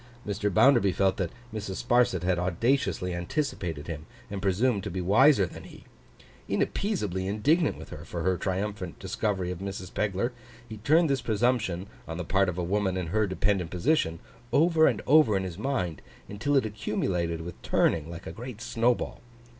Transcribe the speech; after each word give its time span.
Mr. 0.25 0.51
Bounderby 0.51 0.91
felt 0.91 1.17
that 1.17 1.29
Mrs. 1.53 1.85
Sparsit 1.85 2.23
had 2.23 2.39
audaciously 2.39 3.13
anticipated 3.13 3.85
him, 3.85 4.07
and 4.31 4.41
presumed 4.41 4.83
to 4.83 4.89
be 4.89 4.99
wiser 4.99 5.45
than 5.45 5.63
he. 5.65 5.83
Inappeasably 6.49 7.27
indignant 7.27 7.77
with 7.77 7.89
her 7.89 8.03
for 8.03 8.23
her 8.23 8.35
triumphant 8.35 8.97
discovery 8.97 9.51
of 9.51 9.59
Mrs. 9.59 9.93
Pegler, 9.93 10.31
he 10.67 10.77
turned 10.77 11.07
this 11.07 11.21
presumption, 11.21 11.85
on 12.07 12.17
the 12.17 12.25
part 12.25 12.49
of 12.49 12.57
a 12.57 12.63
woman 12.63 12.97
in 12.97 13.09
her 13.13 13.27
dependent 13.27 13.69
position, 13.69 14.17
over 14.51 14.87
and 14.87 15.03
over 15.05 15.37
in 15.37 15.43
his 15.43 15.59
mind, 15.59 16.01
until 16.27 16.55
it 16.57 16.65
accumulated 16.65 17.41
with 17.41 17.61
turning 17.61 18.09
like 18.09 18.25
a 18.25 18.31
great 18.31 18.59
snowball. 18.59 19.21